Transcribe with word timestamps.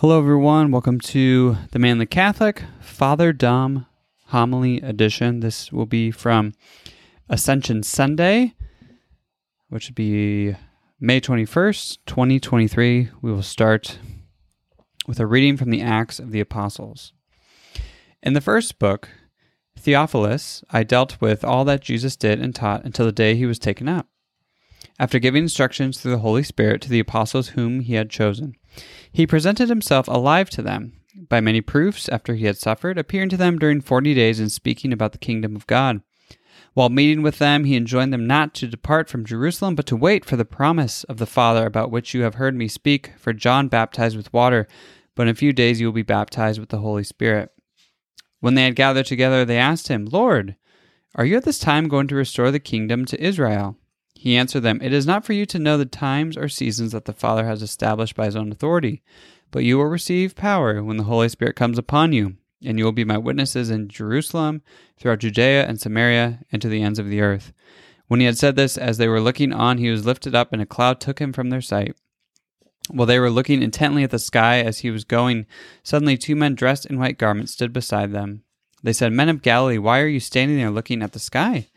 Hello, 0.00 0.18
everyone. 0.18 0.70
Welcome 0.70 0.98
to 1.00 1.58
the 1.72 1.78
Manly 1.78 2.06
Catholic 2.06 2.62
Father 2.80 3.34
Dom 3.34 3.84
Homily 4.28 4.78
Edition. 4.80 5.40
This 5.40 5.70
will 5.70 5.84
be 5.84 6.10
from 6.10 6.54
Ascension 7.28 7.82
Sunday, 7.82 8.54
which 9.68 9.88
would 9.88 9.94
be 9.94 10.56
May 10.98 11.20
21st, 11.20 11.98
2023. 12.06 13.10
We 13.20 13.30
will 13.30 13.42
start 13.42 13.98
with 15.06 15.20
a 15.20 15.26
reading 15.26 15.58
from 15.58 15.68
the 15.68 15.82
Acts 15.82 16.18
of 16.18 16.30
the 16.30 16.40
Apostles. 16.40 17.12
In 18.22 18.32
the 18.32 18.40
first 18.40 18.78
book, 18.78 19.10
Theophilus, 19.78 20.64
I 20.70 20.82
dealt 20.82 21.20
with 21.20 21.44
all 21.44 21.66
that 21.66 21.82
Jesus 21.82 22.16
did 22.16 22.40
and 22.40 22.54
taught 22.54 22.86
until 22.86 23.04
the 23.04 23.12
day 23.12 23.34
he 23.34 23.44
was 23.44 23.58
taken 23.58 23.86
up, 23.86 24.08
after 24.98 25.18
giving 25.18 25.42
instructions 25.42 26.00
through 26.00 26.12
the 26.12 26.20
Holy 26.20 26.42
Spirit 26.42 26.80
to 26.80 26.88
the 26.88 27.00
apostles 27.00 27.48
whom 27.48 27.80
he 27.80 27.92
had 27.96 28.08
chosen. 28.08 28.54
He 29.10 29.26
presented 29.26 29.68
himself 29.68 30.08
alive 30.08 30.50
to 30.50 30.62
them 30.62 30.92
by 31.28 31.40
many 31.40 31.60
proofs 31.60 32.08
after 32.08 32.34
he 32.34 32.46
had 32.46 32.56
suffered, 32.56 32.98
appearing 32.98 33.28
to 33.30 33.36
them 33.36 33.58
during 33.58 33.80
forty 33.80 34.14
days 34.14 34.40
and 34.40 34.50
speaking 34.50 34.92
about 34.92 35.12
the 35.12 35.18
kingdom 35.18 35.56
of 35.56 35.66
God. 35.66 36.02
While 36.74 36.88
meeting 36.88 37.22
with 37.22 37.38
them, 37.38 37.64
he 37.64 37.76
enjoined 37.76 38.12
them 38.12 38.26
not 38.26 38.54
to 38.54 38.68
depart 38.68 39.08
from 39.08 39.24
Jerusalem, 39.24 39.74
but 39.74 39.86
to 39.86 39.96
wait 39.96 40.24
for 40.24 40.36
the 40.36 40.44
promise 40.44 41.02
of 41.04 41.16
the 41.16 41.26
Father 41.26 41.66
about 41.66 41.90
which 41.90 42.14
you 42.14 42.22
have 42.22 42.36
heard 42.36 42.54
me 42.54 42.68
speak. 42.68 43.12
For 43.18 43.32
John 43.32 43.66
baptized 43.66 44.16
with 44.16 44.32
water, 44.32 44.68
but 45.16 45.24
in 45.24 45.30
a 45.30 45.34
few 45.34 45.52
days 45.52 45.80
you 45.80 45.88
will 45.88 45.92
be 45.92 46.02
baptized 46.02 46.60
with 46.60 46.68
the 46.68 46.78
Holy 46.78 47.02
Spirit. 47.02 47.50
When 48.38 48.54
they 48.54 48.64
had 48.64 48.76
gathered 48.76 49.06
together, 49.06 49.44
they 49.44 49.58
asked 49.58 49.88
him, 49.88 50.06
Lord, 50.06 50.54
are 51.16 51.24
you 51.24 51.36
at 51.36 51.44
this 51.44 51.58
time 51.58 51.88
going 51.88 52.06
to 52.06 52.14
restore 52.14 52.52
the 52.52 52.60
kingdom 52.60 53.04
to 53.06 53.20
Israel? 53.20 53.76
He 54.22 54.36
answered 54.36 54.60
them, 54.60 54.80
It 54.82 54.92
is 54.92 55.06
not 55.06 55.24
for 55.24 55.32
you 55.32 55.46
to 55.46 55.58
know 55.58 55.78
the 55.78 55.86
times 55.86 56.36
or 56.36 56.46
seasons 56.46 56.92
that 56.92 57.06
the 57.06 57.14
Father 57.14 57.46
has 57.46 57.62
established 57.62 58.14
by 58.14 58.26
his 58.26 58.36
own 58.36 58.52
authority, 58.52 59.02
but 59.50 59.64
you 59.64 59.78
will 59.78 59.86
receive 59.86 60.36
power 60.36 60.84
when 60.84 60.98
the 60.98 61.04
Holy 61.04 61.30
Spirit 61.30 61.56
comes 61.56 61.78
upon 61.78 62.12
you, 62.12 62.36
and 62.62 62.78
you 62.78 62.84
will 62.84 62.92
be 62.92 63.02
my 63.02 63.16
witnesses 63.16 63.70
in 63.70 63.88
Jerusalem, 63.88 64.60
throughout 64.98 65.20
Judea 65.20 65.66
and 65.66 65.80
Samaria, 65.80 66.40
and 66.52 66.60
to 66.60 66.68
the 66.68 66.82
ends 66.82 66.98
of 66.98 67.08
the 67.08 67.22
earth. 67.22 67.54
When 68.08 68.20
he 68.20 68.26
had 68.26 68.36
said 68.36 68.56
this, 68.56 68.76
as 68.76 68.98
they 68.98 69.08
were 69.08 69.22
looking 69.22 69.54
on, 69.54 69.78
he 69.78 69.88
was 69.88 70.04
lifted 70.04 70.34
up, 70.34 70.52
and 70.52 70.60
a 70.60 70.66
cloud 70.66 71.00
took 71.00 71.18
him 71.18 71.32
from 71.32 71.48
their 71.48 71.62
sight. 71.62 71.96
While 72.90 73.06
they 73.06 73.18
were 73.18 73.30
looking 73.30 73.62
intently 73.62 74.04
at 74.04 74.10
the 74.10 74.18
sky 74.18 74.60
as 74.60 74.80
he 74.80 74.90
was 74.90 75.04
going, 75.04 75.46
suddenly 75.82 76.18
two 76.18 76.36
men 76.36 76.54
dressed 76.54 76.84
in 76.84 76.98
white 76.98 77.16
garments 77.16 77.52
stood 77.52 77.72
beside 77.72 78.12
them. 78.12 78.42
They 78.82 78.92
said, 78.92 79.14
Men 79.14 79.30
of 79.30 79.40
Galilee, 79.40 79.78
why 79.78 80.00
are 80.00 80.06
you 80.06 80.20
standing 80.20 80.58
there 80.58 80.70
looking 80.70 81.00
at 81.00 81.12
the 81.12 81.18
sky? 81.18 81.68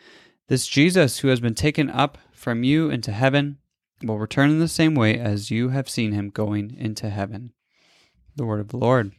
This 0.49 0.67
Jesus, 0.67 1.19
who 1.19 1.29
has 1.29 1.39
been 1.39 1.55
taken 1.55 1.89
up 1.89 2.17
from 2.43 2.63
you 2.63 2.89
into 2.89 3.11
heaven 3.13 3.57
will 4.03 4.19
return 4.19 4.49
in 4.49 4.59
the 4.59 4.67
same 4.67 4.95
way 4.95 5.17
as 5.17 5.49
you 5.49 5.69
have 5.69 5.89
seen 5.89 6.11
him 6.11 6.29
going 6.29 6.75
into 6.77 7.09
heaven. 7.09 7.53
The 8.35 8.45
word 8.45 8.59
of 8.59 8.67
the 8.67 8.77
Lord. 8.77 9.13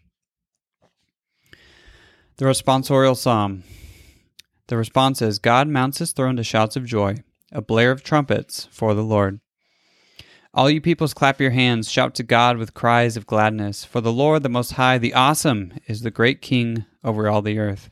The 2.37 2.45
responsorial 2.45 3.17
psalm. 3.17 3.65
The 4.67 4.77
response 4.77 5.23
is 5.23 5.39
God 5.39 5.69
mounts 5.69 5.99
his 5.99 6.13
throne 6.13 6.37
to 6.37 6.45
shouts 6.45 6.77
of 6.77 6.85
joy, 6.85 7.17
a 7.51 7.63
blare 7.63 7.91
of 7.91 8.03
trumpets 8.03 8.69
for 8.71 8.93
the 8.93 9.03
Lord. 9.03 9.41
All 10.53 10.69
you 10.69 10.81
peoples 10.81 11.15
clap 11.15 11.41
your 11.41 11.51
hands, 11.51 11.91
shout 11.91 12.15
to 12.17 12.23
God 12.23 12.59
with 12.59 12.75
cries 12.75 13.17
of 13.17 13.27
gladness. 13.27 13.85
For 13.85 14.01
the 14.01 14.13
Lord, 14.13 14.43
the 14.43 14.49
Most 14.49 14.73
High, 14.73 14.99
the 14.99 15.15
Awesome, 15.15 15.73
is 15.87 16.03
the 16.03 16.11
great 16.11 16.43
King 16.43 16.85
over 17.03 17.29
all 17.29 17.43
the 17.43 17.59
earth. 17.59 17.89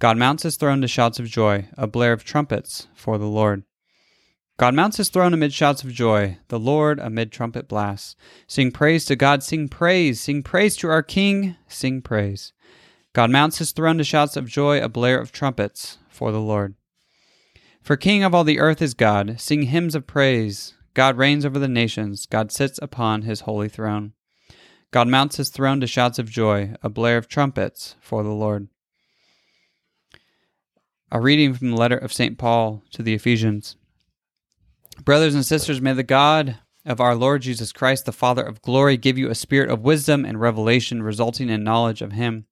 God 0.00 0.16
mounts 0.16 0.42
his 0.42 0.56
throne 0.56 0.80
to 0.80 0.88
shouts 0.88 1.20
of 1.20 1.26
joy, 1.26 1.68
a 1.78 1.86
blare 1.86 2.12
of 2.12 2.24
trumpets 2.24 2.88
for 2.94 3.16
the 3.16 3.26
Lord. 3.26 3.62
God 4.60 4.74
mounts 4.74 4.98
his 4.98 5.08
throne 5.08 5.32
amid 5.32 5.54
shouts 5.54 5.84
of 5.84 5.90
joy, 5.90 6.36
the 6.48 6.58
Lord 6.58 6.98
amid 6.98 7.32
trumpet 7.32 7.66
blasts. 7.66 8.14
Sing 8.46 8.70
praise 8.70 9.06
to 9.06 9.16
God, 9.16 9.42
sing 9.42 9.70
praise, 9.70 10.20
sing 10.20 10.42
praise 10.42 10.76
to 10.76 10.88
our 10.90 11.02
King, 11.02 11.56
sing 11.66 12.02
praise. 12.02 12.52
God 13.14 13.30
mounts 13.30 13.56
his 13.56 13.72
throne 13.72 13.96
to 13.96 14.04
shouts 14.04 14.36
of 14.36 14.46
joy, 14.46 14.78
a 14.78 14.90
blare 14.90 15.18
of 15.18 15.32
trumpets 15.32 15.96
for 16.10 16.30
the 16.30 16.42
Lord. 16.42 16.74
For 17.80 17.96
King 17.96 18.22
of 18.22 18.34
all 18.34 18.44
the 18.44 18.60
earth 18.60 18.82
is 18.82 18.92
God, 18.92 19.40
sing 19.40 19.62
hymns 19.62 19.94
of 19.94 20.06
praise. 20.06 20.74
God 20.92 21.16
reigns 21.16 21.46
over 21.46 21.58
the 21.58 21.66
nations, 21.66 22.26
God 22.26 22.52
sits 22.52 22.78
upon 22.82 23.22
his 23.22 23.40
holy 23.40 23.70
throne. 23.70 24.12
God 24.90 25.08
mounts 25.08 25.38
his 25.38 25.48
throne 25.48 25.80
to 25.80 25.86
shouts 25.86 26.18
of 26.18 26.28
joy, 26.28 26.74
a 26.82 26.90
blare 26.90 27.16
of 27.16 27.28
trumpets 27.28 27.96
for 27.98 28.22
the 28.22 28.28
Lord. 28.28 28.68
A 31.10 31.18
reading 31.18 31.54
from 31.54 31.70
the 31.70 31.78
letter 31.78 31.96
of 31.96 32.12
St. 32.12 32.36
Paul 32.36 32.82
to 32.90 33.02
the 33.02 33.14
Ephesians. 33.14 33.76
Brothers 35.04 35.34
and 35.34 35.46
sisters, 35.46 35.80
may 35.80 35.94
the 35.94 36.02
God 36.02 36.58
of 36.84 37.00
our 37.00 37.14
Lord 37.14 37.42
Jesus 37.42 37.72
Christ, 37.72 38.04
the 38.04 38.12
Father 38.12 38.42
of 38.42 38.60
glory, 38.60 38.98
give 38.98 39.16
you 39.16 39.30
a 39.30 39.34
spirit 39.34 39.70
of 39.70 39.80
wisdom 39.80 40.26
and 40.26 40.38
revelation 40.38 41.02
resulting 41.02 41.48
in 41.48 41.64
knowledge 41.64 42.02
of 42.02 42.12
Him. 42.12 42.44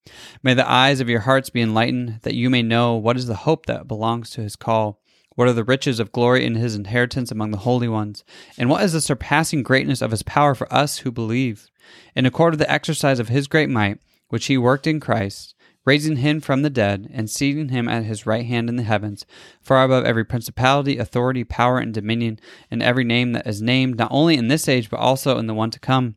May 0.43 0.55
the 0.55 0.71
eyes 0.71 1.01
of 1.01 1.11
your 1.11 1.21
hearts 1.21 1.51
be 1.51 1.61
enlightened, 1.61 2.21
that 2.23 2.35
you 2.35 2.49
may 2.49 2.63
know 2.63 2.95
what 2.95 3.19
is 3.19 3.27
the 3.27 3.35
hope 3.35 3.67
that 3.67 3.87
belongs 3.87 4.31
to 4.31 4.41
His 4.41 4.57
call. 4.57 5.03
What 5.35 5.47
are 5.47 5.53
the 5.53 5.63
riches 5.63 6.01
of 6.01 6.11
glory 6.11 6.45
in 6.45 6.57
his 6.57 6.75
inheritance 6.75 7.31
among 7.31 7.53
the 7.53 7.59
holy 7.59 7.87
ones? 7.87 8.25
And 8.59 8.69
what 8.69 8.83
is 8.83 8.93
the 8.93 9.01
surpassing 9.01 9.63
greatness 9.63 10.03
of 10.03 10.11
his 10.11 10.25
power 10.25 10.53
for 10.53 10.73
us 10.75 10.99
who 10.99 11.13
believe? 11.13 11.71
In 12.17 12.27
accord 12.27 12.55
with 12.55 12.59
the 12.59 12.69
exercise 12.69 13.21
of 13.21 13.29
his 13.29 13.47
great 13.47 13.69
might, 13.69 14.01
which 14.31 14.47
he 14.47 14.59
worked 14.59 14.89
in 14.89 14.99
Christ, 14.99 15.55
raising 15.89 16.17
him 16.17 16.39
from 16.39 16.61
the 16.61 16.69
dead, 16.69 17.09
and 17.15 17.31
seating 17.31 17.71
him 17.71 17.89
at 17.89 18.05
his 18.05 18.27
right 18.27 18.45
hand 18.45 18.69
in 18.69 18.77
the 18.77 18.83
heavens, 18.83 19.25
far 19.63 19.85
above 19.85 20.05
every 20.05 20.23
principality, 20.23 20.99
authority, 20.99 21.45
power, 21.45 21.79
and 21.79 21.95
dominion, 21.95 22.39
and 22.71 22.83
every 22.83 23.05
name 23.05 23.33
that 23.33 23.47
is 23.47 23.63
named, 23.63 23.97
not 23.97 24.13
only 24.13 24.37
in 24.37 24.49
this 24.49 24.69
age, 24.69 24.91
but 24.91 25.01
also 25.01 25.39
in 25.39 25.47
the 25.47 25.55
one 25.55 25.71
to 25.71 25.81
come. 25.81 26.17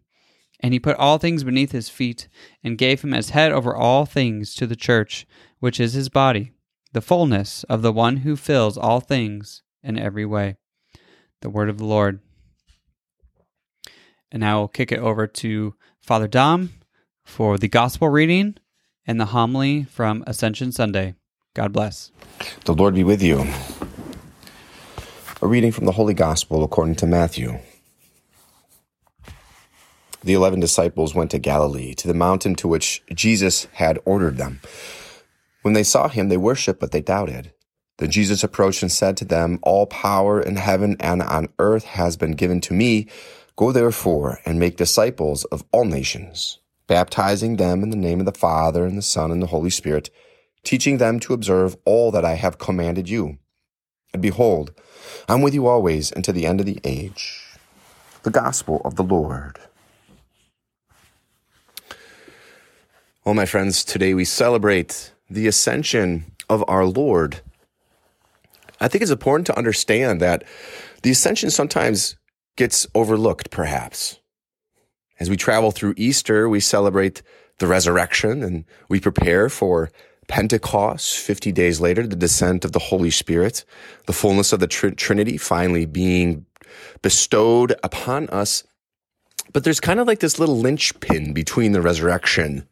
And 0.59 0.73
he 0.73 0.79
put 0.79 0.97
all 0.97 1.17
things 1.17 1.45
beneath 1.45 1.71
his 1.71 1.87
feet, 1.87 2.27
and 2.61 2.77
gave 2.77 3.01
him 3.01 3.13
as 3.13 3.29
head 3.29 3.53
over 3.53 3.73
all 3.73 4.05
things 4.05 4.53
to 4.55 4.67
the 4.67 4.75
church, 4.75 5.25
which 5.59 5.79
is 5.79 5.93
his 5.93 6.09
body, 6.09 6.51
the 6.91 6.99
fullness 6.99 7.63
of 7.69 7.81
the 7.81 7.93
one 7.93 8.17
who 8.17 8.35
fills 8.35 8.77
all 8.77 8.99
things 8.99 9.63
in 9.81 9.97
every 9.97 10.25
way. 10.25 10.57
The 11.39 11.49
word 11.49 11.69
of 11.69 11.77
the 11.77 11.85
Lord. 11.85 12.19
And 14.33 14.41
now 14.41 14.59
we'll 14.59 14.67
kick 14.67 14.91
it 14.91 14.99
over 14.99 15.27
to 15.27 15.75
Father 16.01 16.27
Dom 16.27 16.73
for 17.23 17.57
the 17.57 17.69
gospel 17.69 18.09
reading 18.09 18.57
and 19.05 19.19
the 19.19 19.27
homily 19.27 19.83
from 19.83 20.23
Ascension 20.27 20.71
Sunday. 20.71 21.15
God 21.53 21.73
bless. 21.73 22.11
The 22.65 22.73
Lord 22.73 22.95
be 22.95 23.03
with 23.03 23.21
you. 23.21 23.45
A 25.41 25.47
reading 25.47 25.71
from 25.71 25.85
the 25.85 25.91
Holy 25.91 26.13
Gospel 26.13 26.63
according 26.63 26.95
to 26.95 27.07
Matthew. 27.07 27.59
The 30.23 30.33
eleven 30.33 30.59
disciples 30.59 31.15
went 31.15 31.31
to 31.31 31.39
Galilee, 31.39 31.95
to 31.95 32.07
the 32.07 32.13
mountain 32.13 32.55
to 32.55 32.67
which 32.67 33.03
Jesus 33.13 33.67
had 33.73 33.99
ordered 34.05 34.37
them. 34.37 34.61
When 35.63 35.73
they 35.73 35.83
saw 35.83 36.07
him, 36.07 36.29
they 36.29 36.37
worshipped, 36.37 36.79
but 36.79 36.91
they 36.91 37.01
doubted. 37.01 37.53
Then 37.97 38.11
Jesus 38.11 38.43
approached 38.43 38.81
and 38.81 38.91
said 38.91 39.17
to 39.17 39.25
them, 39.25 39.59
All 39.63 39.87
power 39.87 40.39
in 40.39 40.55
heaven 40.55 40.95
and 40.99 41.21
on 41.21 41.49
earth 41.59 41.83
has 41.85 42.17
been 42.17 42.31
given 42.31 42.61
to 42.61 42.73
me. 42.73 43.07
Go 43.55 43.71
therefore 43.71 44.39
and 44.45 44.59
make 44.59 44.77
disciples 44.77 45.43
of 45.45 45.63
all 45.71 45.85
nations 45.85 46.60
baptizing 46.91 47.55
them 47.55 47.83
in 47.83 47.89
the 47.89 47.95
name 47.95 48.19
of 48.19 48.25
the 48.25 48.33
Father 48.33 48.85
and 48.85 48.97
the 48.97 49.01
Son 49.01 49.31
and 49.31 49.41
the 49.41 49.47
Holy 49.47 49.69
Spirit, 49.69 50.09
teaching 50.61 50.97
them 50.97 51.21
to 51.21 51.33
observe 51.33 51.77
all 51.85 52.11
that 52.11 52.25
I 52.25 52.33
have 52.33 52.57
commanded 52.57 53.07
you. 53.07 53.37
And 54.11 54.21
behold, 54.21 54.73
I'm 55.29 55.41
with 55.41 55.53
you 55.53 55.67
always 55.67 56.11
unto 56.11 56.33
the 56.33 56.45
end 56.45 56.59
of 56.59 56.65
the 56.65 56.81
age. 56.83 57.45
The 58.23 58.29
Gospel 58.29 58.81
of 58.83 58.97
the 58.97 59.03
Lord. 59.03 59.57
Well, 63.23 63.35
my 63.35 63.45
friends, 63.45 63.85
today 63.85 64.13
we 64.13 64.25
celebrate 64.25 65.13
the 65.29 65.47
ascension 65.47 66.25
of 66.49 66.61
our 66.67 66.83
Lord. 66.83 67.39
I 68.81 68.89
think 68.89 69.01
it's 69.01 69.11
important 69.11 69.47
to 69.47 69.57
understand 69.57 70.19
that 70.19 70.43
the 71.03 71.11
ascension 71.11 71.51
sometimes 71.51 72.17
gets 72.57 72.85
overlooked, 72.93 73.49
perhaps. 73.49 74.20
As 75.21 75.29
we 75.29 75.37
travel 75.37 75.69
through 75.69 75.93
Easter, 75.97 76.49
we 76.49 76.59
celebrate 76.59 77.21
the 77.59 77.67
resurrection 77.67 78.41
and 78.41 78.65
we 78.89 78.99
prepare 78.99 79.49
for 79.49 79.91
Pentecost, 80.27 81.15
50 81.19 81.51
days 81.51 81.79
later, 81.79 82.07
the 82.07 82.15
descent 82.15 82.65
of 82.65 82.71
the 82.71 82.79
Holy 82.79 83.11
Spirit, 83.11 83.63
the 84.07 84.13
fullness 84.13 84.51
of 84.51 84.59
the 84.59 84.65
tr- 84.65 84.89
Trinity 84.89 85.37
finally 85.37 85.85
being 85.85 86.47
bestowed 87.03 87.75
upon 87.83 88.29
us. 88.29 88.63
But 89.53 89.63
there's 89.63 89.79
kind 89.79 89.99
of 89.99 90.07
like 90.07 90.21
this 90.21 90.39
little 90.39 90.57
linchpin 90.57 91.33
between 91.33 91.73
the 91.73 91.83
resurrection 91.83 92.67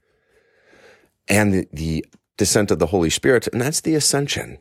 and 1.28 1.54
the, 1.54 1.68
the 1.72 2.06
descent 2.38 2.72
of 2.72 2.80
the 2.80 2.88
Holy 2.88 3.12
Spirit, 3.12 3.48
and 3.54 3.62
that's 3.62 3.82
the 3.82 3.94
ascension. 3.94 4.58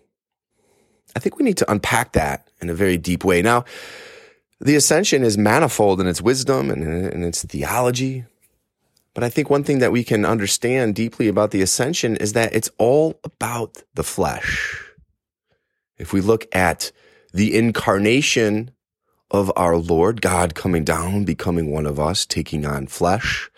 I 1.17 1.21
think 1.21 1.39
we 1.39 1.45
need 1.45 1.57
to 1.57 1.71
unpack 1.73 2.13
that 2.13 2.51
in 2.61 2.69
a 2.69 2.75
very 2.75 2.99
deep 2.99 3.25
way. 3.25 3.41
Now, 3.41 3.65
the 4.61 4.77
ascension 4.77 5.23
is 5.23 5.39
manifold 5.39 6.01
in 6.01 6.07
its 6.07 6.23
wisdom 6.23 6.71
and 6.71 6.83
in 6.83 7.23
its 7.23 7.45
theology. 7.45 8.25
But 9.15 9.25
I 9.25 9.31
think 9.31 9.51
one 9.51 9.65
thing 9.65 9.79
that 9.81 9.93
we 9.93 10.05
can 10.05 10.25
understand 10.25 10.95
deeply 10.95 11.29
about 11.29 11.51
the 11.51 11.63
ascension 11.63 12.17
is 12.17 12.35
that 12.35 12.55
it's 12.55 12.71
all 12.79 13.19
about 13.25 13.83
the 13.95 14.05
flesh. 14.05 14.83
If 15.97 16.13
we 16.13 16.21
look 16.21 16.47
at 16.55 16.93
the 17.33 17.57
incarnation 17.57 18.71
of 19.31 19.53
our 19.57 19.77
Lord, 19.77 20.23
God 20.23 20.55
coming 20.55 20.85
down, 20.85 21.25
becoming 21.25 21.71
one 21.71 21.87
of 21.87 22.01
us, 22.01 22.25
taking 22.25 22.65
on 22.65 22.87
flesh, 22.87 23.51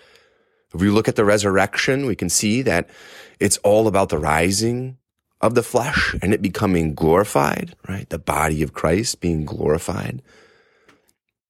If 0.74 0.80
we 0.80 0.88
look 0.90 1.08
at 1.08 1.16
the 1.16 1.24
resurrection, 1.24 2.06
we 2.06 2.14
can 2.14 2.28
see 2.28 2.62
that 2.62 2.88
it's 3.40 3.56
all 3.58 3.88
about 3.88 4.08
the 4.08 4.18
rising 4.18 4.98
of 5.40 5.54
the 5.54 5.62
flesh 5.62 6.14
and 6.22 6.32
it 6.32 6.42
becoming 6.42 6.94
glorified, 6.94 7.74
right? 7.88 8.08
The 8.08 8.18
body 8.18 8.62
of 8.62 8.72
Christ 8.72 9.20
being 9.20 9.44
glorified. 9.44 10.22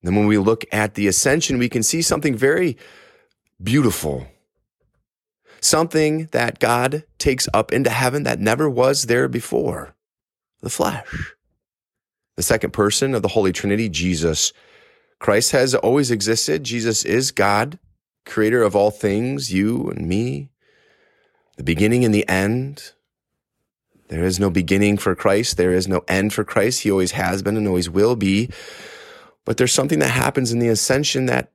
Then 0.02 0.14
when 0.14 0.26
we 0.26 0.38
look 0.38 0.64
at 0.73 0.94
the 0.94 1.06
ascension, 1.06 1.58
we 1.58 1.69
can 1.69 1.82
see 1.82 2.02
something 2.02 2.35
very 2.35 2.76
beautiful. 3.62 4.26
Something 5.61 6.26
that 6.32 6.58
God 6.58 7.05
takes 7.19 7.49
up 7.52 7.73
into 7.73 7.91
heaven 7.91 8.23
that 8.23 8.41
never 8.41 8.69
was 8.69 9.05
there 9.05 9.29
before. 9.29 9.94
The 10.62 10.70
flesh. 10.70 11.06
The 12.37 12.43
second 12.43 12.73
person 12.73 13.14
of 13.14 13.23
the 13.23 13.29
Holy 13.29 13.52
Trinity, 13.52 13.88
Jesus. 13.88 14.52
Christ 15.19 15.52
has 15.52 15.75
always 15.75 16.11
existed. 16.11 16.64
Jesus 16.64 17.05
is 17.05 17.31
God 17.31 17.79
creator 18.31 18.62
of 18.62 18.76
all 18.76 18.91
things, 18.91 19.52
you 19.52 19.88
and 19.88 20.08
me, 20.08 20.50
the 21.56 21.62
beginning 21.62 22.05
and 22.05 22.14
the 22.14 22.26
end. 22.29 22.93
There 24.08 24.25
is 24.25 24.41
no 24.41 24.50
beginning 24.50 24.99
for 24.99 25.14
Christ. 25.14 25.56
There 25.56 25.73
is 25.73 25.87
no 25.87 26.02
end 26.08 26.32
for 26.32 26.44
Christ. 26.44 26.82
He 26.82 26.91
always 26.91 27.12
has 27.12 27.43
been 27.43 27.56
and 27.56 27.67
always 27.67 27.88
will 27.91 28.17
be. 28.17 28.50
But 29.44 29.56
there's 29.56 29.72
something 29.72 29.98
that 30.00 30.10
happens 30.10 30.52
in 30.52 30.58
the 30.58 30.69
ascension 30.69 31.26
that 31.26 31.50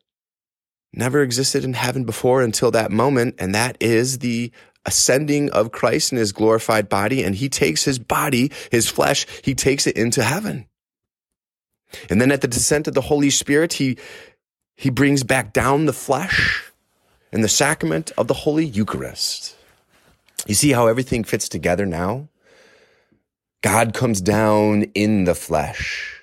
never 0.93 1.21
existed 1.21 1.63
in 1.63 1.73
heaven 1.73 2.03
before 2.03 2.41
until 2.41 2.71
that 2.71 2.91
moment. 2.91 3.35
And 3.37 3.53
that 3.53 3.77
is 3.79 4.19
the 4.19 4.51
ascending 4.85 5.49
of 5.51 5.71
Christ 5.71 6.11
in 6.11 6.17
his 6.17 6.31
glorified 6.31 6.89
body. 6.89 7.23
And 7.23 7.35
he 7.35 7.49
takes 7.49 7.83
his 7.83 7.99
body, 7.99 8.51
his 8.71 8.89
flesh, 8.89 9.25
he 9.43 9.53
takes 9.53 9.87
it 9.87 9.97
into 9.97 10.23
heaven. 10.23 10.67
And 12.09 12.19
then 12.19 12.31
at 12.31 12.41
the 12.41 12.47
descent 12.47 12.87
of 12.87 12.93
the 12.93 13.01
Holy 13.01 13.29
Spirit, 13.29 13.73
he 13.73 13.97
he 14.77 14.89
brings 14.89 15.23
back 15.23 15.53
down 15.53 15.85
the 15.85 15.93
flesh 15.93 16.71
in 17.31 17.41
the 17.41 17.47
sacrament 17.47 18.11
of 18.17 18.27
the 18.27 18.33
Holy 18.33 18.65
Eucharist. 18.65 19.55
You 20.45 20.53
see 20.53 20.71
how 20.71 20.87
everything 20.87 21.23
fits 21.23 21.47
together 21.47 21.85
now? 21.85 22.27
God 23.61 23.93
comes 23.93 24.21
down 24.21 24.83
in 24.93 25.23
the 25.23 25.33
flesh. 25.33 26.14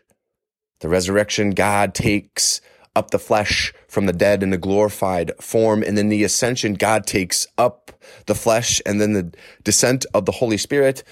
The 0.82 0.88
resurrection, 0.88 1.50
God 1.50 1.94
takes 1.94 2.60
up 2.96 3.12
the 3.12 3.18
flesh 3.20 3.72
from 3.86 4.06
the 4.06 4.12
dead 4.12 4.42
in 4.42 4.52
a 4.52 4.58
glorified 4.58 5.30
form. 5.40 5.84
And 5.84 5.96
then 5.96 6.08
the 6.08 6.24
ascension, 6.24 6.74
God 6.74 7.06
takes 7.06 7.46
up 7.56 7.92
the 8.26 8.34
flesh. 8.34 8.82
And 8.84 9.00
then 9.00 9.12
the 9.12 9.32
descent 9.62 10.04
of 10.12 10.26
the 10.26 10.32
Holy 10.32 10.56
Spirit, 10.56 11.04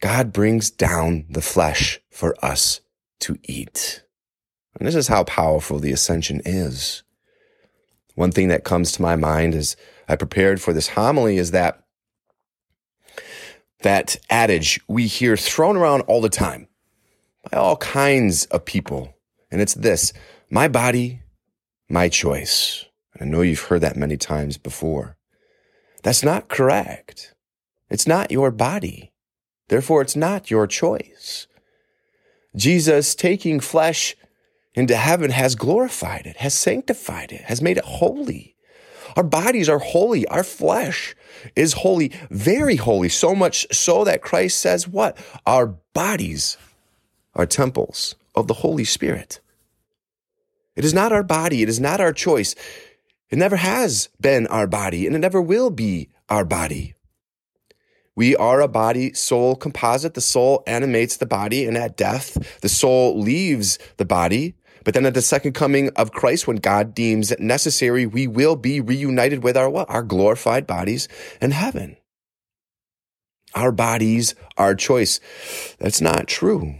God 0.00 0.32
brings 0.32 0.70
down 0.70 1.26
the 1.28 1.42
flesh 1.42 2.00
for 2.08 2.36
us 2.42 2.80
to 3.20 3.36
eat. 3.42 4.04
And 4.78 4.86
this 4.86 4.94
is 4.94 5.08
how 5.08 5.24
powerful 5.24 5.80
the 5.80 5.90
ascension 5.90 6.40
is. 6.44 7.02
One 8.14 8.30
thing 8.30 8.46
that 8.48 8.62
comes 8.62 8.92
to 8.92 9.02
my 9.02 9.16
mind 9.16 9.56
as 9.56 9.76
I 10.08 10.14
prepared 10.14 10.60
for 10.60 10.72
this 10.72 10.88
homily 10.88 11.36
is 11.36 11.50
that 11.50 11.82
that 13.82 14.16
adage 14.30 14.78
we 14.86 15.08
hear 15.08 15.36
thrown 15.36 15.76
around 15.76 16.02
all 16.02 16.20
the 16.20 16.28
time 16.28 16.68
by 17.50 17.58
all 17.58 17.76
kinds 17.76 18.46
of 18.46 18.64
people. 18.64 19.14
And 19.50 19.60
it's 19.60 19.74
this, 19.74 20.12
my 20.50 20.68
body, 20.68 21.22
my 21.88 22.08
choice. 22.08 22.84
I 23.20 23.24
know 23.24 23.42
you've 23.42 23.60
heard 23.60 23.80
that 23.82 23.96
many 23.96 24.16
times 24.16 24.56
before. 24.56 25.16
That's 26.02 26.22
not 26.22 26.48
correct. 26.48 27.34
It's 27.90 28.06
not 28.06 28.30
your 28.30 28.50
body. 28.50 29.12
Therefore, 29.68 30.02
it's 30.02 30.16
not 30.16 30.50
your 30.50 30.66
choice. 30.66 31.46
Jesus 32.56 33.14
taking 33.14 33.60
flesh 33.60 34.16
into 34.74 34.96
heaven 34.96 35.30
has 35.30 35.54
glorified 35.54 36.26
it, 36.26 36.36
has 36.38 36.54
sanctified 36.54 37.32
it, 37.32 37.42
has 37.42 37.60
made 37.60 37.78
it 37.78 37.84
holy. 37.84 38.56
Our 39.16 39.22
bodies 39.24 39.68
are 39.68 39.78
holy. 39.78 40.26
Our 40.28 40.44
flesh 40.44 41.16
is 41.56 41.72
holy, 41.74 42.12
very 42.30 42.76
holy, 42.76 43.08
so 43.08 43.34
much 43.34 43.66
so 43.72 44.04
that 44.04 44.22
Christ 44.22 44.60
says 44.60 44.86
what? 44.86 45.18
Our 45.46 45.66
bodies 45.94 46.56
are 47.34 47.46
temples 47.46 48.14
of 48.34 48.46
the 48.46 48.54
Holy 48.54 48.84
Spirit. 48.84 49.40
It 50.76 50.84
is 50.84 50.94
not 50.94 51.12
our 51.12 51.22
body. 51.22 51.62
It 51.62 51.68
is 51.68 51.80
not 51.80 52.00
our 52.00 52.12
choice. 52.12 52.54
It 53.28 53.38
never 53.38 53.56
has 53.56 54.08
been 54.20 54.46
our 54.48 54.66
body 54.66 55.06
and 55.06 55.14
it 55.14 55.20
never 55.20 55.40
will 55.40 55.70
be 55.70 56.08
our 56.28 56.44
body. 56.44 56.94
We 58.16 58.34
are 58.36 58.60
a 58.60 58.68
body 58.68 59.12
soul 59.12 59.56
composite. 59.56 60.14
The 60.14 60.20
soul 60.20 60.62
animates 60.66 61.16
the 61.16 61.26
body 61.26 61.64
and 61.64 61.76
at 61.76 61.96
death, 61.96 62.60
the 62.60 62.68
soul 62.68 63.18
leaves 63.18 63.78
the 63.96 64.04
body 64.04 64.54
but 64.84 64.94
then 64.94 65.06
at 65.06 65.14
the 65.14 65.22
second 65.22 65.52
coming 65.52 65.90
of 65.96 66.12
Christ, 66.12 66.46
when 66.46 66.56
God 66.56 66.94
deems 66.94 67.30
it 67.30 67.40
necessary, 67.40 68.06
we 68.06 68.26
will 68.26 68.56
be 68.56 68.80
reunited 68.80 69.42
with 69.42 69.56
our 69.56 69.68
what? 69.68 69.90
Our 69.90 70.02
glorified 70.02 70.66
bodies 70.66 71.08
in 71.40 71.50
heaven. 71.50 71.96
Our 73.54 73.72
bodies, 73.72 74.34
our 74.56 74.74
choice. 74.74 75.20
That's 75.78 76.00
not 76.00 76.28
true. 76.28 76.76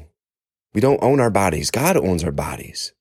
We 0.72 0.80
don't 0.80 1.02
own 1.02 1.20
our 1.20 1.30
bodies. 1.30 1.70
God 1.70 1.96
owns 1.96 2.24
our 2.24 2.32
bodies. 2.32 2.92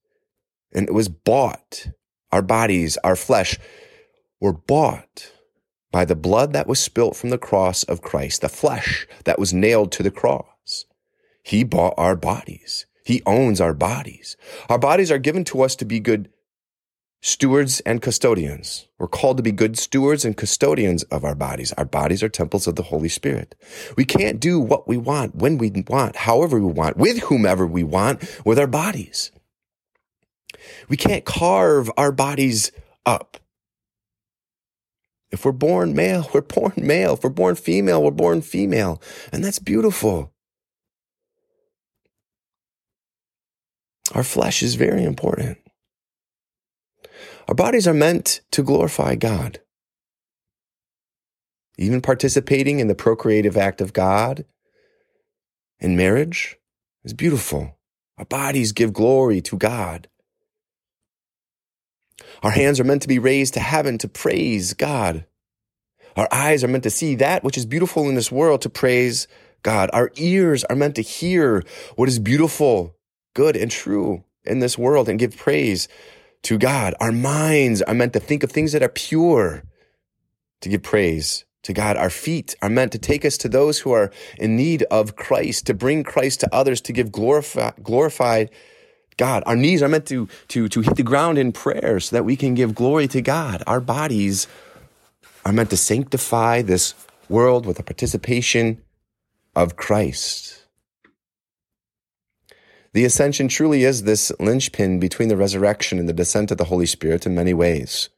And 0.73 0.87
it 0.87 0.93
was 0.93 1.09
bought. 1.09 1.89
Our 2.31 2.41
bodies, 2.41 2.97
our 3.03 3.15
flesh 3.15 3.57
were 4.39 4.53
bought 4.53 5.31
by 5.91 6.05
the 6.05 6.15
blood 6.15 6.53
that 6.53 6.67
was 6.67 6.79
spilt 6.79 7.15
from 7.15 7.31
the 7.31 7.37
cross 7.37 7.83
of 7.83 8.01
Christ, 8.01 8.41
the 8.41 8.49
flesh 8.49 9.07
that 9.23 9.39
was 9.39 9.53
nailed 9.53 9.91
to 9.93 10.03
the 10.03 10.11
cross. 10.11 10.85
He 11.43 11.63
bought 11.63 11.95
our 11.97 12.15
bodies. 12.15 12.85
He 13.03 13.23
owns 13.25 13.59
our 13.59 13.73
bodies. 13.73 14.37
Our 14.69 14.77
bodies 14.77 15.11
are 15.11 15.17
given 15.17 15.43
to 15.45 15.61
us 15.63 15.75
to 15.77 15.85
be 15.85 15.99
good 15.99 16.29
stewards 17.21 17.81
and 17.81 18.01
custodians. 18.01 18.87
We're 18.97 19.07
called 19.07 19.37
to 19.37 19.43
be 19.43 19.51
good 19.51 19.77
stewards 19.77 20.23
and 20.23 20.37
custodians 20.37 21.03
of 21.03 21.23
our 21.23 21.35
bodies. 21.35 21.73
Our 21.73 21.85
bodies 21.85 22.23
are 22.23 22.29
temples 22.29 22.67
of 22.67 22.75
the 22.75 22.83
Holy 22.83 23.09
Spirit. 23.09 23.55
We 23.97 24.05
can't 24.05 24.39
do 24.39 24.59
what 24.59 24.87
we 24.87 24.97
want, 24.97 25.35
when 25.35 25.57
we 25.57 25.69
want, 25.87 26.15
however 26.15 26.59
we 26.59 26.71
want, 26.71 26.97
with 26.97 27.19
whomever 27.23 27.67
we 27.67 27.83
want, 27.83 28.41
with 28.45 28.57
our 28.57 28.67
bodies. 28.67 29.31
We 30.87 30.97
can't 30.97 31.25
carve 31.25 31.91
our 31.97 32.11
bodies 32.11 32.71
up. 33.05 33.37
If 35.31 35.45
we're 35.45 35.51
born 35.51 35.93
male, 35.93 36.27
we're 36.33 36.41
born 36.41 36.73
male. 36.77 37.13
If 37.13 37.23
we're 37.23 37.29
born 37.29 37.55
female, 37.55 38.03
we're 38.03 38.11
born 38.11 38.41
female. 38.41 39.01
And 39.31 39.43
that's 39.43 39.59
beautiful. 39.59 40.33
Our 44.15 44.23
flesh 44.23 44.63
is 44.63 44.73
very 44.73 45.03
important. 45.03 45.59
Our 47.49 47.55
bodies 47.55 47.87
are 47.87 47.95
meant 47.95 48.41
to 48.51 48.61
glorify 48.61 49.15
God. 49.15 49.59
Even 51.79 51.99
participating 51.99 52.79
in 52.79 52.87
the 52.87 52.93
procreative 52.93 53.57
act 53.57 53.81
of 53.81 53.91
God 53.91 54.45
in 55.79 55.97
marriage 55.97 56.57
is 57.03 57.15
beautiful. 57.15 57.75
Our 58.19 58.25
bodies 58.25 58.71
give 58.71 58.93
glory 58.93 59.41
to 59.41 59.57
God. 59.57 60.07
Our 62.43 62.51
hands 62.51 62.79
are 62.79 62.83
meant 62.83 63.01
to 63.01 63.07
be 63.07 63.17
raised 63.17 63.55
to 63.55 63.61
heaven 63.61 63.97
to 63.97 64.07
praise 64.07 64.75
God. 64.75 65.25
Our 66.15 66.27
eyes 66.31 66.63
are 66.63 66.67
meant 66.67 66.83
to 66.83 66.91
see 66.91 67.15
that 67.15 67.43
which 67.43 67.57
is 67.57 67.65
beautiful 67.65 68.07
in 68.07 68.13
this 68.13 68.31
world 68.31 68.61
to 68.61 68.69
praise 68.69 69.27
God. 69.63 69.89
Our 69.91 70.11
ears 70.17 70.65
are 70.65 70.75
meant 70.75 70.93
to 70.97 71.01
hear 71.01 71.63
what 71.95 72.09
is 72.09 72.19
beautiful 72.19 72.95
good 73.33 73.55
and 73.55 73.71
true 73.71 74.23
in 74.43 74.59
this 74.59 74.77
world 74.77 75.09
and 75.09 75.17
give 75.17 75.35
praise 75.35 75.87
to 76.43 76.57
God. 76.57 76.93
Our 76.99 77.11
minds 77.11 77.81
are 77.81 77.93
meant 77.93 78.13
to 78.13 78.19
think 78.19 78.43
of 78.43 78.51
things 78.51 78.71
that 78.71 78.83
are 78.83 78.89
pure, 78.89 79.63
to 80.61 80.69
give 80.69 80.83
praise 80.83 81.45
to 81.63 81.73
God. 81.73 81.97
Our 81.97 82.09
feet 82.09 82.55
are 82.61 82.69
meant 82.69 82.91
to 82.93 82.97
take 82.97 83.25
us 83.25 83.37
to 83.37 83.49
those 83.49 83.79
who 83.79 83.91
are 83.91 84.11
in 84.37 84.55
need 84.55 84.83
of 84.83 85.15
Christ, 85.15 85.67
to 85.67 85.73
bring 85.73 86.03
Christ 86.03 86.39
to 86.41 86.53
others, 86.53 86.81
to 86.81 86.93
give 86.93 87.11
glorify, 87.11 87.71
glorified 87.83 88.49
God. 89.17 89.43
Our 89.45 89.55
knees 89.55 89.83
are 89.83 89.89
meant 89.89 90.07
to, 90.07 90.29
to, 90.49 90.69
to 90.69 90.81
hit 90.81 90.95
the 90.95 91.03
ground 91.03 91.37
in 91.37 91.51
prayer 91.51 91.99
so 91.99 92.15
that 92.15 92.23
we 92.23 92.35
can 92.35 92.55
give 92.55 92.73
glory 92.73 93.07
to 93.09 93.21
God. 93.21 93.61
Our 93.67 93.81
bodies 93.81 94.47
are 95.45 95.51
meant 95.51 95.69
to 95.71 95.77
sanctify 95.77 96.61
this 96.61 96.93
world 97.27 97.65
with 97.65 97.79
a 97.79 97.83
participation 97.83 98.81
of 99.55 99.75
Christ. 99.75 100.65
The 102.93 103.05
ascension 103.05 103.47
truly 103.47 103.83
is 103.83 104.03
this 104.03 104.31
linchpin 104.39 104.99
between 104.99 105.29
the 105.29 105.37
resurrection 105.37 105.99
and 105.99 106.09
the 106.09 106.13
descent 106.13 106.51
of 106.51 106.57
the 106.57 106.65
Holy 106.65 106.87
Spirit 106.87 107.25
in 107.25 107.35
many 107.35 107.53
ways. 107.53 108.09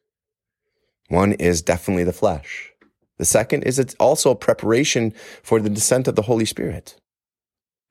One 1.09 1.33
is 1.33 1.61
definitely 1.61 2.05
the 2.05 2.13
flesh. 2.13 2.71
The 3.17 3.25
second 3.25 3.63
is 3.63 3.77
it's 3.77 3.95
also 3.99 4.31
a 4.31 4.35
preparation 4.35 5.13
for 5.43 5.59
the 5.59 5.69
descent 5.69 6.07
of 6.07 6.15
the 6.15 6.23
Holy 6.23 6.45
Spirit. 6.45 6.99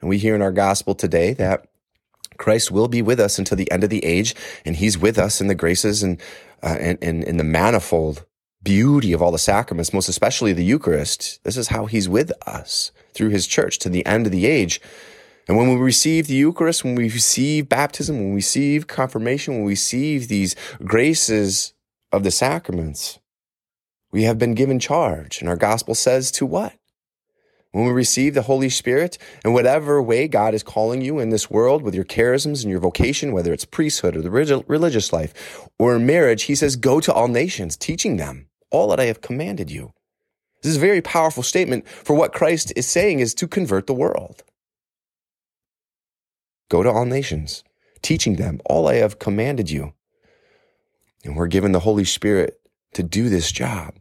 And 0.00 0.08
we 0.08 0.18
hear 0.18 0.34
in 0.34 0.42
our 0.42 0.52
gospel 0.52 0.94
today 0.94 1.34
that 1.34 1.66
Christ 2.38 2.70
will 2.70 2.88
be 2.88 3.02
with 3.02 3.20
us 3.20 3.38
until 3.38 3.58
the 3.58 3.70
end 3.70 3.84
of 3.84 3.90
the 3.90 4.04
age, 4.04 4.34
and 4.64 4.74
He's 4.74 4.96
with 4.96 5.18
us 5.18 5.42
in 5.42 5.48
the 5.48 5.54
graces 5.54 6.02
and 6.02 6.18
uh, 6.62 6.78
in, 6.80 6.96
in, 7.02 7.22
in 7.22 7.36
the 7.36 7.44
manifold 7.44 8.24
beauty 8.62 9.12
of 9.12 9.20
all 9.20 9.30
the 9.30 9.38
sacraments, 9.38 9.92
most 9.92 10.08
especially 10.08 10.54
the 10.54 10.64
Eucharist. 10.64 11.40
This 11.44 11.58
is 11.58 11.68
how 11.68 11.84
He's 11.84 12.08
with 12.08 12.32
us 12.46 12.90
through 13.12 13.28
His 13.28 13.46
church 13.46 13.78
to 13.80 13.90
the 13.90 14.04
end 14.06 14.24
of 14.24 14.32
the 14.32 14.46
age. 14.46 14.80
And 15.50 15.58
when 15.58 15.68
we 15.68 15.74
receive 15.74 16.28
the 16.28 16.34
Eucharist, 16.34 16.84
when 16.84 16.94
we 16.94 17.10
receive 17.10 17.68
baptism, 17.68 18.16
when 18.16 18.28
we 18.28 18.36
receive 18.36 18.86
confirmation, 18.86 19.54
when 19.54 19.64
we 19.64 19.70
receive 19.70 20.28
these 20.28 20.54
graces 20.84 21.74
of 22.12 22.22
the 22.22 22.30
sacraments, 22.30 23.18
we 24.12 24.22
have 24.22 24.38
been 24.38 24.54
given 24.54 24.78
charge. 24.78 25.40
And 25.40 25.48
our 25.48 25.56
gospel 25.56 25.96
says 25.96 26.30
to 26.30 26.46
what? 26.46 26.74
When 27.72 27.84
we 27.84 27.90
receive 27.90 28.34
the 28.34 28.42
Holy 28.42 28.68
Spirit, 28.68 29.18
in 29.44 29.52
whatever 29.52 30.00
way 30.00 30.28
God 30.28 30.54
is 30.54 30.62
calling 30.62 31.02
you 31.02 31.18
in 31.18 31.30
this 31.30 31.50
world 31.50 31.82
with 31.82 31.96
your 31.96 32.04
charisms 32.04 32.62
and 32.62 32.70
your 32.70 32.78
vocation, 32.78 33.32
whether 33.32 33.52
it's 33.52 33.64
priesthood 33.64 34.14
or 34.14 34.22
the 34.22 34.30
religious 34.30 35.12
life 35.12 35.68
or 35.80 35.98
marriage, 35.98 36.44
he 36.44 36.54
says, 36.54 36.76
go 36.76 37.00
to 37.00 37.12
all 37.12 37.26
nations, 37.26 37.76
teaching 37.76 38.18
them 38.18 38.46
all 38.70 38.86
that 38.90 39.00
I 39.00 39.06
have 39.06 39.20
commanded 39.20 39.68
you. 39.68 39.94
This 40.62 40.70
is 40.70 40.76
a 40.76 40.80
very 40.80 41.02
powerful 41.02 41.42
statement 41.42 41.88
for 41.88 42.14
what 42.14 42.32
Christ 42.32 42.72
is 42.76 42.86
saying 42.86 43.18
is 43.18 43.34
to 43.34 43.48
convert 43.48 43.88
the 43.88 43.94
world. 43.94 44.44
Go 46.70 46.82
to 46.82 46.90
all 46.90 47.04
nations, 47.04 47.62
teaching 48.00 48.36
them 48.36 48.60
all 48.64 48.88
I 48.88 48.94
have 48.94 49.18
commanded 49.18 49.70
you. 49.70 49.92
And 51.24 51.36
we're 51.36 51.48
given 51.48 51.72
the 51.72 51.80
Holy 51.80 52.04
Spirit 52.04 52.58
to 52.94 53.02
do 53.02 53.28
this 53.28 53.52
job. 53.52 53.96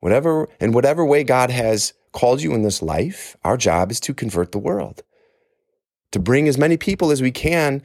Whatever, 0.00 0.48
in 0.60 0.72
whatever 0.72 1.04
way 1.04 1.22
God 1.22 1.50
has 1.50 1.92
called 2.12 2.42
you 2.42 2.54
in 2.54 2.62
this 2.62 2.82
life, 2.82 3.36
our 3.44 3.56
job 3.56 3.90
is 3.90 4.00
to 4.00 4.14
convert 4.14 4.50
the 4.50 4.58
world, 4.58 5.02
to 6.10 6.18
bring 6.18 6.48
as 6.48 6.58
many 6.58 6.76
people 6.76 7.10
as 7.10 7.22
we 7.22 7.30
can 7.30 7.82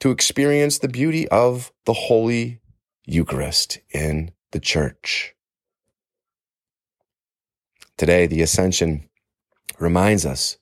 to 0.00 0.10
experience 0.10 0.78
the 0.78 0.88
beauty 0.88 1.28
of 1.28 1.72
the 1.84 1.92
Holy 1.92 2.60
Eucharist 3.04 3.78
in 3.90 4.32
the 4.52 4.60
church. 4.60 5.34
Today, 7.96 8.26
the 8.26 8.42
Ascension 8.42 9.08
reminds 9.78 10.24
us 10.24 10.56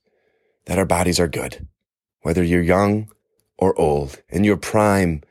that 0.67 0.79
our 0.79 0.85
bodies 0.85 1.19
are 1.19 1.29
good, 1.29 1.67
whether 2.23 2.43
you're 2.43 2.62
young 2.62 3.11
or 3.59 3.79
old, 3.79 4.23
in 4.29 4.45
your 4.45 4.57
prime 4.57 5.23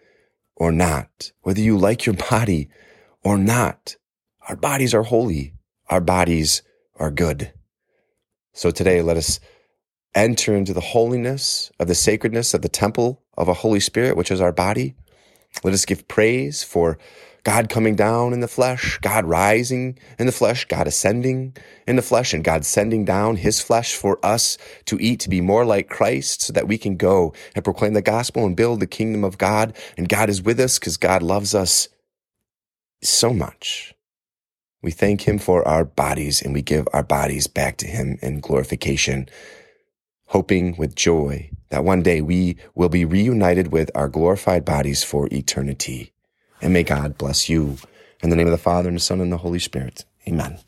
or 0.55 0.71
not, 0.71 1.31
whether 1.41 1.59
you 1.59 1.77
like 1.77 2.05
your 2.05 2.15
body 2.29 2.69
or 3.23 3.37
not. 3.37 3.95
Our 4.47 4.55
bodies 4.55 4.93
are 4.93 5.03
holy. 5.03 5.53
Our 5.89 6.01
bodies 6.01 6.61
are 6.97 7.11
good. 7.11 7.53
So 8.53 8.71
today, 8.71 9.01
let 9.01 9.17
us 9.17 9.39
enter 10.13 10.55
into 10.55 10.73
the 10.73 10.81
holiness 10.81 11.71
of 11.79 11.87
the 11.87 11.95
sacredness 11.95 12.53
of 12.53 12.61
the 12.61 12.69
temple 12.69 13.23
of 13.37 13.47
a 13.47 13.53
Holy 13.53 13.79
Spirit, 13.79 14.17
which 14.17 14.31
is 14.31 14.41
our 14.41 14.51
body. 14.51 14.95
Let 15.63 15.73
us 15.73 15.85
give 15.85 16.07
praise 16.07 16.63
for 16.63 16.97
God 17.43 17.69
coming 17.69 17.95
down 17.95 18.33
in 18.33 18.39
the 18.39 18.47
flesh, 18.47 18.99
God 19.01 19.25
rising 19.25 19.97
in 20.19 20.27
the 20.27 20.31
flesh, 20.31 20.65
God 20.65 20.87
ascending 20.87 21.57
in 21.87 21.95
the 21.95 22.03
flesh, 22.03 22.33
and 22.33 22.43
God 22.43 22.65
sending 22.65 23.03
down 23.03 23.37
his 23.37 23.59
flesh 23.59 23.95
for 23.95 24.23
us 24.23 24.59
to 24.85 24.99
eat, 24.99 25.19
to 25.21 25.29
be 25.29 25.41
more 25.41 25.65
like 25.65 25.89
Christ, 25.89 26.43
so 26.43 26.53
that 26.53 26.67
we 26.67 26.77
can 26.77 26.97
go 26.97 27.33
and 27.55 27.63
proclaim 27.63 27.93
the 27.93 28.01
gospel 28.01 28.45
and 28.45 28.55
build 28.55 28.79
the 28.79 28.87
kingdom 28.87 29.23
of 29.23 29.39
God. 29.39 29.75
And 29.97 30.07
God 30.07 30.29
is 30.29 30.43
with 30.43 30.59
us 30.59 30.77
because 30.77 30.97
God 30.97 31.23
loves 31.23 31.55
us 31.55 31.89
so 33.01 33.33
much. 33.33 33.95
We 34.83 34.91
thank 34.91 35.27
him 35.27 35.39
for 35.39 35.67
our 35.67 35.83
bodies 35.83 36.41
and 36.41 36.53
we 36.53 36.61
give 36.61 36.87
our 36.93 37.03
bodies 37.03 37.47
back 37.47 37.77
to 37.77 37.87
him 37.87 38.17
in 38.21 38.39
glorification, 38.39 39.29
hoping 40.27 40.75
with 40.77 40.95
joy 40.95 41.49
that 41.69 41.83
one 41.83 42.03
day 42.03 42.21
we 42.21 42.57
will 42.75 42.89
be 42.89 43.05
reunited 43.05 43.71
with 43.71 43.89
our 43.95 44.09
glorified 44.09 44.65
bodies 44.65 45.03
for 45.03 45.27
eternity. 45.31 46.13
And 46.61 46.73
may 46.73 46.83
God 46.83 47.17
bless 47.17 47.49
you. 47.49 47.77
In 48.23 48.29
the 48.29 48.35
name 48.35 48.47
of 48.47 48.51
the 48.51 48.57
Father 48.57 48.87
and 48.87 48.97
the 48.97 49.01
Son 49.01 49.19
and 49.19 49.31
the 49.31 49.37
Holy 49.37 49.59
Spirit. 49.59 50.05
Amen. 50.27 50.59